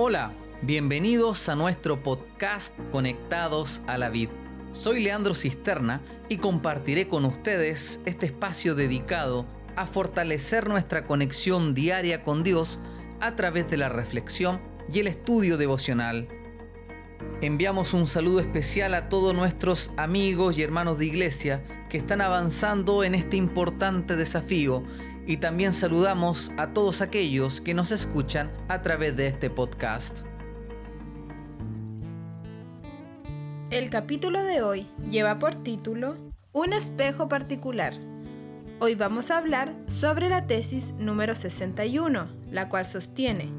Hola, 0.00 0.30
bienvenidos 0.62 1.48
a 1.48 1.56
nuestro 1.56 2.04
podcast 2.04 2.72
Conectados 2.92 3.80
a 3.88 3.98
la 3.98 4.10
Vid. 4.10 4.28
Soy 4.70 5.02
Leandro 5.02 5.34
Cisterna 5.34 6.02
y 6.28 6.36
compartiré 6.36 7.08
con 7.08 7.24
ustedes 7.24 8.00
este 8.06 8.26
espacio 8.26 8.76
dedicado 8.76 9.44
a 9.74 9.88
fortalecer 9.88 10.68
nuestra 10.68 11.04
conexión 11.04 11.74
diaria 11.74 12.22
con 12.22 12.44
Dios 12.44 12.78
a 13.18 13.34
través 13.34 13.68
de 13.68 13.76
la 13.76 13.88
reflexión 13.88 14.60
y 14.88 15.00
el 15.00 15.08
estudio 15.08 15.56
devocional. 15.56 16.28
Enviamos 17.40 17.92
un 17.92 18.06
saludo 18.06 18.38
especial 18.38 18.94
a 18.94 19.08
todos 19.08 19.34
nuestros 19.34 19.90
amigos 19.96 20.56
y 20.56 20.62
hermanos 20.62 21.00
de 21.00 21.06
iglesia 21.06 21.64
que 21.88 21.98
están 21.98 22.20
avanzando 22.20 23.02
en 23.02 23.16
este 23.16 23.36
importante 23.36 24.14
desafío 24.14 24.84
y 25.28 25.36
también 25.36 25.74
saludamos 25.74 26.50
a 26.56 26.72
todos 26.72 27.02
aquellos 27.02 27.60
que 27.60 27.74
nos 27.74 27.90
escuchan 27.90 28.50
a 28.66 28.80
través 28.80 29.14
de 29.14 29.26
este 29.26 29.50
podcast. 29.50 30.20
El 33.70 33.90
capítulo 33.90 34.42
de 34.42 34.62
hoy 34.62 34.86
lleva 35.10 35.38
por 35.38 35.54
título 35.54 36.16
Un 36.52 36.72
espejo 36.72 37.28
particular. 37.28 37.92
Hoy 38.80 38.94
vamos 38.94 39.30
a 39.30 39.36
hablar 39.36 39.74
sobre 39.86 40.30
la 40.30 40.46
tesis 40.46 40.94
número 40.94 41.34
61, 41.34 42.28
la 42.50 42.70
cual 42.70 42.86
sostiene, 42.86 43.52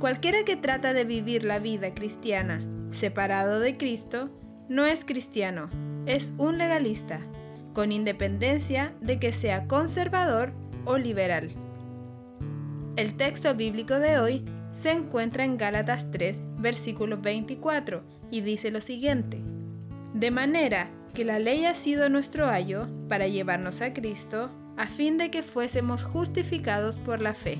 cualquiera 0.00 0.44
que 0.44 0.56
trata 0.56 0.92
de 0.92 1.04
vivir 1.04 1.42
la 1.42 1.58
vida 1.58 1.94
cristiana 1.94 2.60
separado 2.90 3.60
de 3.60 3.78
Cristo, 3.78 4.28
no 4.68 4.84
es 4.84 5.06
cristiano, 5.06 5.70
es 6.04 6.34
un 6.36 6.58
legalista, 6.58 7.20
con 7.72 7.92
independencia 7.92 8.92
de 9.00 9.18
que 9.18 9.32
sea 9.32 9.66
conservador 9.66 10.67
o 10.84 10.98
liberal. 10.98 11.48
El 12.96 13.14
texto 13.14 13.54
bíblico 13.54 13.94
de 13.98 14.18
hoy 14.18 14.44
se 14.72 14.92
encuentra 14.92 15.44
en 15.44 15.56
Gálatas 15.56 16.10
3, 16.10 16.40
versículo 16.58 17.18
24, 17.18 18.02
y 18.30 18.40
dice 18.40 18.70
lo 18.70 18.80
siguiente. 18.80 19.40
De 20.14 20.30
manera 20.30 20.90
que 21.14 21.24
la 21.24 21.38
ley 21.38 21.64
ha 21.64 21.74
sido 21.74 22.08
nuestro 22.08 22.48
ayo 22.48 22.88
para 23.08 23.28
llevarnos 23.28 23.80
a 23.80 23.92
Cristo, 23.92 24.50
a 24.76 24.86
fin 24.86 25.18
de 25.18 25.30
que 25.30 25.42
fuésemos 25.42 26.04
justificados 26.04 26.96
por 26.96 27.20
la 27.20 27.34
fe. 27.34 27.58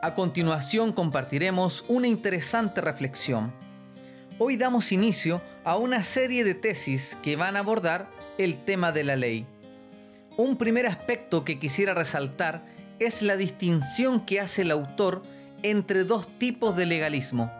A 0.00 0.14
continuación 0.14 0.92
compartiremos 0.92 1.84
una 1.88 2.06
interesante 2.06 2.80
reflexión. 2.80 3.52
Hoy 4.38 4.56
damos 4.56 4.92
inicio 4.92 5.42
a 5.68 5.76
una 5.76 6.02
serie 6.02 6.44
de 6.44 6.54
tesis 6.54 7.18
que 7.22 7.36
van 7.36 7.54
a 7.54 7.58
abordar 7.58 8.08
el 8.38 8.56
tema 8.64 8.90
de 8.90 9.04
la 9.04 9.16
ley. 9.16 9.44
Un 10.38 10.56
primer 10.56 10.86
aspecto 10.86 11.44
que 11.44 11.58
quisiera 11.58 11.92
resaltar 11.92 12.64
es 13.00 13.20
la 13.20 13.36
distinción 13.36 14.24
que 14.24 14.40
hace 14.40 14.62
el 14.62 14.70
autor 14.70 15.22
entre 15.62 16.04
dos 16.04 16.26
tipos 16.38 16.74
de 16.74 16.86
legalismo. 16.86 17.52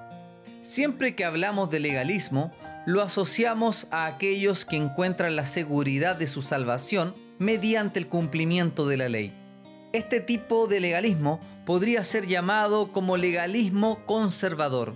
Siempre 0.62 1.14
que 1.14 1.26
hablamos 1.26 1.68
de 1.68 1.80
legalismo, 1.80 2.50
lo 2.86 3.02
asociamos 3.02 3.88
a 3.90 4.06
aquellos 4.06 4.64
que 4.64 4.76
encuentran 4.76 5.36
la 5.36 5.44
seguridad 5.44 6.16
de 6.16 6.28
su 6.28 6.40
salvación 6.40 7.14
mediante 7.38 7.98
el 7.98 8.08
cumplimiento 8.08 8.88
de 8.88 8.96
la 8.96 9.10
ley. 9.10 9.34
Este 9.92 10.22
tipo 10.22 10.66
de 10.66 10.80
legalismo 10.80 11.40
podría 11.66 12.02
ser 12.04 12.26
llamado 12.26 12.90
como 12.90 13.18
legalismo 13.18 13.98
conservador. 14.06 14.94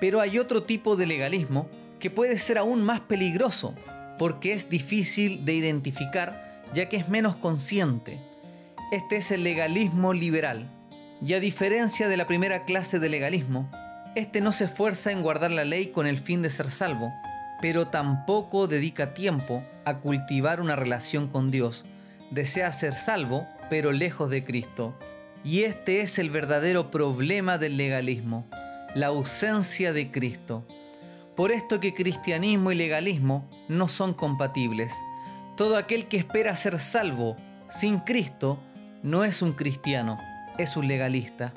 Pero 0.00 0.22
hay 0.22 0.38
otro 0.38 0.62
tipo 0.62 0.96
de 0.96 1.06
legalismo 1.06 1.68
que 2.00 2.10
puede 2.10 2.38
ser 2.38 2.58
aún 2.58 2.82
más 2.82 3.00
peligroso 3.00 3.74
porque 4.18 4.52
es 4.52 4.68
difícil 4.68 5.44
de 5.44 5.54
identificar 5.54 6.64
ya 6.74 6.88
que 6.88 6.96
es 6.96 7.08
menos 7.08 7.36
consciente. 7.36 8.18
Este 8.92 9.16
es 9.16 9.30
el 9.30 9.44
legalismo 9.44 10.12
liberal. 10.12 10.68
Y 11.24 11.34
a 11.34 11.40
diferencia 11.40 12.08
de 12.08 12.16
la 12.16 12.26
primera 12.26 12.64
clase 12.64 12.98
de 12.98 13.08
legalismo, 13.08 13.70
este 14.14 14.40
no 14.40 14.52
se 14.52 14.64
esfuerza 14.64 15.12
en 15.12 15.22
guardar 15.22 15.50
la 15.50 15.64
ley 15.64 15.88
con 15.88 16.06
el 16.06 16.18
fin 16.18 16.42
de 16.42 16.50
ser 16.50 16.70
salvo, 16.70 17.12
pero 17.60 17.88
tampoco 17.88 18.66
dedica 18.66 19.14
tiempo 19.14 19.62
a 19.84 19.98
cultivar 19.98 20.60
una 20.60 20.76
relación 20.76 21.28
con 21.28 21.50
Dios. 21.50 21.84
Desea 22.30 22.72
ser 22.72 22.94
salvo, 22.94 23.46
pero 23.68 23.92
lejos 23.92 24.30
de 24.30 24.44
Cristo. 24.44 24.98
Y 25.44 25.62
este 25.62 26.00
es 26.00 26.18
el 26.18 26.30
verdadero 26.30 26.90
problema 26.90 27.58
del 27.58 27.76
legalismo, 27.76 28.46
la 28.94 29.06
ausencia 29.06 29.92
de 29.92 30.10
Cristo. 30.10 30.66
Por 31.40 31.52
esto 31.52 31.80
que 31.80 31.94
cristianismo 31.94 32.70
y 32.70 32.74
legalismo 32.74 33.48
no 33.66 33.88
son 33.88 34.12
compatibles. 34.12 34.92
Todo 35.56 35.78
aquel 35.78 36.06
que 36.06 36.18
espera 36.18 36.54
ser 36.54 36.78
salvo 36.78 37.34
sin 37.70 38.00
Cristo 38.00 38.58
no 39.02 39.24
es 39.24 39.40
un 39.40 39.52
cristiano, 39.52 40.18
es 40.58 40.76
un 40.76 40.86
legalista. 40.86 41.54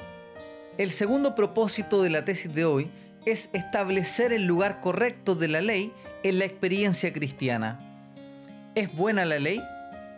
El 0.77 0.89
segundo 0.89 1.35
propósito 1.35 2.01
de 2.01 2.11
la 2.11 2.23
tesis 2.23 2.55
de 2.55 2.63
hoy 2.63 2.87
es 3.25 3.49
establecer 3.51 4.31
el 4.31 4.45
lugar 4.45 4.79
correcto 4.79 5.35
de 5.35 5.49
la 5.49 5.59
ley 5.59 5.91
en 6.23 6.39
la 6.39 6.45
experiencia 6.45 7.11
cristiana. 7.11 7.77
¿Es 8.75 8.95
buena 8.95 9.25
la 9.25 9.37
ley? 9.37 9.61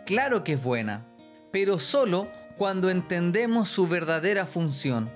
Claro 0.04 0.44
que 0.44 0.52
es 0.52 0.62
buena 0.62 1.04
pero 1.50 1.80
solo 1.80 2.28
cuando 2.56 2.88
entendemos 2.88 3.68
su 3.68 3.88
verdadera 3.88 4.46
función. 4.46 5.10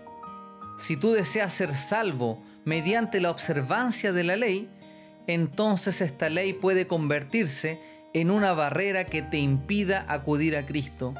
Si 0.77 0.97
tú 0.97 1.13
deseas 1.13 1.55
ser 1.55 1.77
salvo 1.77 2.43
mediante 2.71 3.21
la 3.21 3.33
observancia 3.33 4.13
de 4.13 4.23
la 4.23 4.37
ley, 4.37 4.69
entonces 5.27 6.01
esta 6.01 6.29
ley 6.29 6.53
puede 6.53 6.87
convertirse 6.87 7.81
en 8.15 8.31
una 8.31 8.53
barrera 8.53 9.07
que 9.07 9.23
te 9.23 9.39
impida 9.39 10.05
acudir 10.07 10.57
a 10.57 10.65
Cristo. 10.65 11.13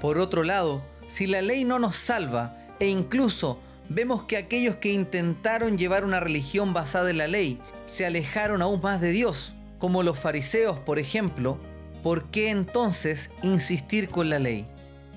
Por 0.00 0.18
otro 0.18 0.44
lado, 0.44 0.84
si 1.08 1.26
la 1.26 1.42
ley 1.42 1.64
no 1.64 1.80
nos 1.80 1.96
salva 1.96 2.56
e 2.78 2.86
incluso 2.86 3.58
vemos 3.88 4.24
que 4.24 4.36
aquellos 4.36 4.76
que 4.76 4.92
intentaron 4.92 5.78
llevar 5.78 6.04
una 6.04 6.20
religión 6.20 6.72
basada 6.72 7.10
en 7.10 7.18
la 7.18 7.26
ley 7.26 7.58
se 7.86 8.06
alejaron 8.06 8.62
aún 8.62 8.80
más 8.80 9.00
de 9.00 9.10
Dios, 9.10 9.54
como 9.80 10.04
los 10.04 10.16
fariseos, 10.16 10.78
por 10.78 11.00
ejemplo, 11.00 11.58
¿por 12.04 12.30
qué 12.30 12.50
entonces 12.50 13.32
insistir 13.42 14.10
con 14.10 14.30
la 14.30 14.38
ley? 14.38 14.64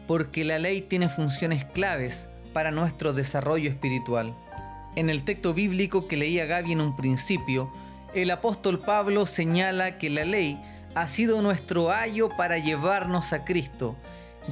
Porque 0.07 0.43
la 0.43 0.57
ley 0.57 0.81
tiene 0.81 1.07
funciones 1.07 1.65
claves 1.65 2.29
para 2.51 2.71
nuestro 2.71 3.13
desarrollo 3.13 3.69
espiritual. 3.69 4.33
En 4.95 5.09
el 5.09 5.23
texto 5.23 5.53
bíblico 5.53 6.07
que 6.07 6.17
leía 6.17 6.45
Gaby 6.45 6.73
en 6.73 6.81
un 6.81 6.95
principio, 6.97 7.71
el 8.13 8.29
apóstol 8.29 8.79
Pablo 8.79 9.25
señala 9.25 9.97
que 9.97 10.09
la 10.09 10.25
ley 10.25 10.61
ha 10.95 11.07
sido 11.07 11.41
nuestro 11.41 11.91
ayo 11.91 12.27
para 12.27 12.57
llevarnos 12.57 13.31
a 13.31 13.45
Cristo. 13.45 13.95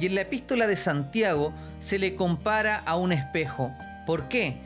Y 0.00 0.06
en 0.06 0.14
la 0.14 0.22
epístola 0.22 0.66
de 0.66 0.76
Santiago 0.76 1.52
se 1.78 1.98
le 1.98 2.14
compara 2.14 2.82
a 2.86 2.96
un 2.96 3.12
espejo. 3.12 3.70
¿Por 4.06 4.28
qué? 4.28 4.56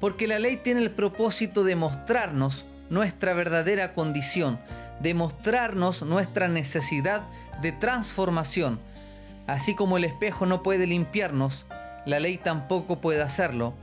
Porque 0.00 0.26
la 0.26 0.38
ley 0.38 0.56
tiene 0.56 0.80
el 0.80 0.90
propósito 0.90 1.62
de 1.62 1.76
mostrarnos 1.76 2.64
nuestra 2.88 3.34
verdadera 3.34 3.92
condición, 3.92 4.58
demostrarnos 5.00 6.02
nuestra 6.02 6.48
necesidad 6.48 7.22
de 7.60 7.72
transformación. 7.72 8.80
Así 9.46 9.74
como 9.74 9.98
el 9.98 10.04
espejo 10.04 10.46
no 10.46 10.62
puede 10.62 10.86
limpiarnos, 10.86 11.66
la 12.06 12.18
ley 12.18 12.38
tampoco 12.38 13.00
puede 13.00 13.20
hacerlo, 13.20 13.74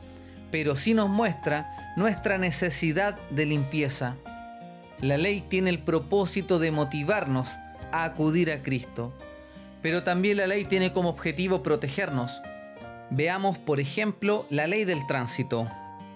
pero 0.56 0.78
sí 0.78 0.94
nos 0.94 1.10
muestra 1.10 1.94
nuestra 1.98 2.38
necesidad 2.38 3.20
de 3.30 3.46
limpieza. 3.46 4.16
La 5.02 5.18
ley 5.18 5.42
tiene 5.42 5.70
el 5.70 5.80
propósito 5.80 6.60
de 6.60 6.72
motivarnos 6.72 7.50
a 7.92 8.06
acudir 8.06 8.50
a 8.50 8.64
Cristo, 8.64 9.12
pero 9.82 10.04
también 10.04 10.38
la 10.38 10.48
ley 10.48 10.64
tiene 10.64 10.94
como 10.94 11.10
objetivo 11.10 11.62
protegernos. 11.62 12.42
Veamos, 13.10 13.58
por 13.58 13.82
ejemplo, 13.82 14.46
la 14.50 14.66
ley 14.66 14.86
del 14.86 15.06
tránsito. 15.08 15.70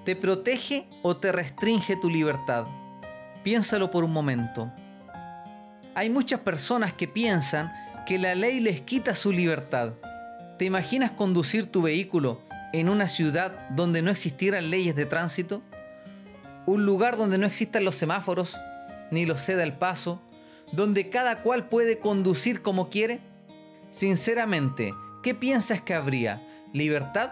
¿Te 0.06 0.16
protege 0.16 0.88
o 1.02 1.18
te 1.18 1.34
restringe 1.34 1.98
tu 1.98 2.10
libertad? 2.10 2.64
Piénsalo 3.44 3.92
por 3.92 4.06
un 4.06 4.14
momento. 4.14 4.72
Hay 5.96 6.10
muchas 6.10 6.40
personas 6.40 6.94
que 6.94 7.10
piensan 7.10 7.74
que 8.06 8.18
la 8.18 8.36
ley 8.36 8.62
les 8.62 8.80
quita 8.80 9.16
su 9.16 9.34
libertad. 9.34 9.96
¿Te 10.58 10.64
imaginas 10.64 11.12
conducir 11.12 11.66
tu 11.70 11.82
vehículo 11.82 12.40
en 12.74 12.90
una 12.90 13.08
ciudad 13.08 13.70
donde 13.70 14.02
no 14.02 14.12
existieran 14.12 14.70
leyes 14.70 14.96
de 14.96 15.06
tránsito? 15.06 15.62
Un 16.66 16.86
lugar 16.86 17.18
donde 17.18 17.38
no 17.38 17.48
existan 17.48 17.84
los 17.84 17.96
semáforos, 17.96 18.58
ni 19.12 19.26
los 19.26 19.42
ceda 19.42 19.64
el 19.64 19.74
paso, 19.74 20.22
donde 20.72 21.10
cada 21.10 21.42
cual 21.42 21.68
puede 21.68 22.00
conducir 22.00 22.62
como 22.62 22.90
quiere? 22.90 23.20
Sinceramente, 23.92 24.94
¿qué 25.24 25.34
piensas 25.34 25.82
que 25.82 25.94
habría? 25.94 26.42
¿Libertad 26.74 27.32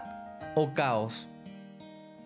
o 0.56 0.74
caos? 0.74 1.28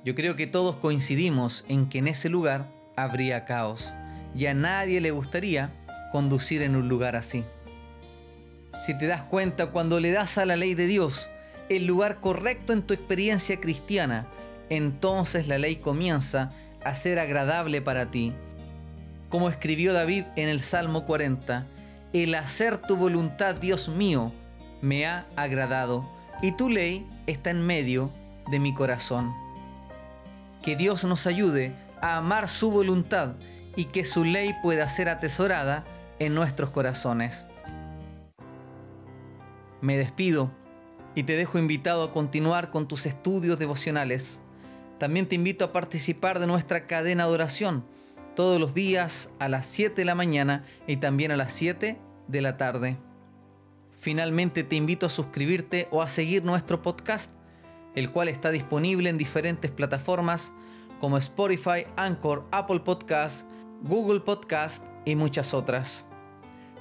Yo 0.04 0.14
creo 0.14 0.36
que 0.36 0.46
todos 0.46 0.76
coincidimos 0.76 1.64
en 1.68 1.88
que 1.88 1.98
en 1.98 2.08
ese 2.08 2.28
lugar 2.28 2.66
habría 2.96 3.44
caos 3.44 3.92
y 4.34 4.46
a 4.46 4.54
nadie 4.54 5.00
le 5.00 5.10
gustaría 5.10 5.70
conducir 6.10 6.62
en 6.62 6.76
un 6.76 6.88
lugar 6.88 7.14
así. 7.14 7.44
Si 8.84 8.96
te 8.98 9.06
das 9.06 9.22
cuenta, 9.22 9.66
cuando 9.66 10.00
le 10.00 10.10
das 10.10 10.38
a 10.38 10.46
la 10.46 10.56
ley 10.56 10.74
de 10.74 10.86
Dios 10.86 11.28
el 11.68 11.86
lugar 11.86 12.20
correcto 12.20 12.72
en 12.72 12.82
tu 12.82 12.94
experiencia 12.94 13.60
cristiana, 13.60 14.26
entonces 14.70 15.48
la 15.48 15.58
ley 15.58 15.76
comienza 15.76 16.50
a 16.84 16.94
ser 16.94 17.18
agradable 17.18 17.82
para 17.82 18.10
ti. 18.10 18.32
Como 19.28 19.48
escribió 19.48 19.92
David 19.92 20.24
en 20.36 20.48
el 20.48 20.60
Salmo 20.60 21.06
40, 21.06 21.66
el 22.12 22.34
hacer 22.34 22.78
tu 22.78 22.96
voluntad, 22.96 23.54
Dios 23.54 23.88
mío, 23.88 24.32
me 24.80 25.06
ha 25.06 25.26
agradado. 25.36 26.08
y 26.42 26.50
tu 26.50 26.68
ley 26.68 27.06
está 27.28 27.50
en 27.50 27.64
medio 27.64 28.10
de 28.50 28.58
mi 28.58 28.74
corazón. 28.74 29.32
Que 30.60 30.74
Dios 30.74 31.04
nos 31.04 31.28
ayude 31.28 31.72
a 32.00 32.16
amar 32.16 32.48
su 32.48 32.72
voluntad 32.72 33.34
y 33.76 33.86
que 33.86 34.04
su 34.04 34.24
ley 34.24 34.52
pueda 34.60 34.88
ser 34.88 35.08
atesorada 35.08 35.84
en 36.18 36.34
nuestros 36.34 36.72
corazones. 36.72 37.46
Me 39.80 39.96
despido 39.96 40.50
y 41.14 41.24
te 41.24 41.36
dejo 41.36 41.58
invitado 41.58 42.04
a 42.04 42.12
continuar 42.12 42.70
con 42.70 42.88
tus 42.88 43.06
estudios 43.06 43.58
devocionales. 43.58 44.40
También 44.98 45.26
te 45.28 45.34
invito 45.34 45.64
a 45.64 45.72
participar 45.72 46.38
de 46.38 46.46
nuestra 46.46 46.86
cadena 46.86 47.26
de 47.26 47.32
oración 47.32 47.84
todos 48.34 48.60
los 48.60 48.74
días 48.74 49.30
a 49.38 49.48
las 49.48 49.66
7 49.66 49.94
de 49.94 50.04
la 50.04 50.14
mañana 50.14 50.64
y 50.86 50.96
también 50.96 51.32
a 51.32 51.36
las 51.36 51.52
7 51.52 51.98
de 52.28 52.40
la 52.40 52.56
tarde. 52.56 52.96
Finalmente 53.90 54.64
te 54.64 54.76
invito 54.76 55.06
a 55.06 55.10
suscribirte 55.10 55.88
o 55.90 56.02
a 56.02 56.08
seguir 56.08 56.44
nuestro 56.44 56.82
podcast, 56.82 57.30
el 57.94 58.10
cual 58.10 58.28
está 58.28 58.50
disponible 58.50 59.10
en 59.10 59.18
diferentes 59.18 59.70
plataformas 59.70 60.52
como 61.00 61.18
Spotify, 61.18 61.86
Anchor, 61.96 62.46
Apple 62.52 62.80
Podcast, 62.80 63.46
Google 63.82 64.20
Podcast 64.20 64.84
y 65.04 65.14
muchas 65.14 65.52
otras. 65.52 66.06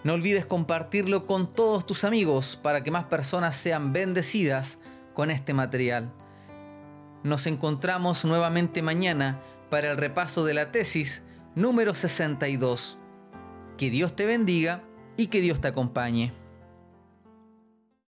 No 0.03 0.13
olvides 0.13 0.45
compartirlo 0.45 1.27
con 1.27 1.47
todos 1.47 1.85
tus 1.85 2.03
amigos 2.03 2.59
para 2.61 2.83
que 2.83 2.89
más 2.89 3.05
personas 3.05 3.55
sean 3.55 3.93
bendecidas 3.93 4.79
con 5.13 5.29
este 5.29 5.53
material. 5.53 6.11
Nos 7.23 7.45
encontramos 7.45 8.25
nuevamente 8.25 8.81
mañana 8.81 9.39
para 9.69 9.91
el 9.91 9.97
repaso 9.97 10.43
de 10.43 10.55
la 10.55 10.71
tesis 10.71 11.21
número 11.53 11.93
62. 11.93 12.97
Que 13.77 13.91
Dios 13.91 14.15
te 14.15 14.25
bendiga 14.25 14.83
y 15.17 15.27
que 15.27 15.39
Dios 15.39 15.61
te 15.61 15.67
acompañe. 15.67 16.33